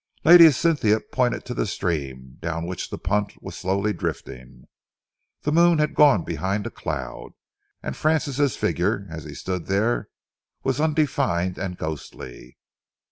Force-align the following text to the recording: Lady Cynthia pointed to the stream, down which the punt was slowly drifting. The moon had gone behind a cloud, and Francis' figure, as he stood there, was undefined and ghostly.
Lady 0.23 0.49
Cynthia 0.51 0.99
pointed 0.99 1.45
to 1.45 1.53
the 1.53 1.67
stream, 1.67 2.37
down 2.39 2.65
which 2.65 2.89
the 2.89 2.97
punt 2.97 3.33
was 3.39 3.55
slowly 3.55 3.93
drifting. 3.93 4.65
The 5.43 5.51
moon 5.51 5.77
had 5.77 5.93
gone 5.93 6.23
behind 6.23 6.65
a 6.65 6.71
cloud, 6.71 7.33
and 7.83 7.95
Francis' 7.95 8.55
figure, 8.57 9.05
as 9.11 9.25
he 9.25 9.35
stood 9.35 9.67
there, 9.67 10.09
was 10.63 10.81
undefined 10.81 11.59
and 11.59 11.77
ghostly. 11.77 12.57